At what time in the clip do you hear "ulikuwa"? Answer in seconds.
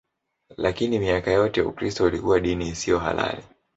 2.05-2.39